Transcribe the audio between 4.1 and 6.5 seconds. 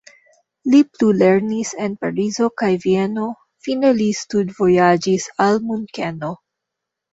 studvojaĝis al Munkeno.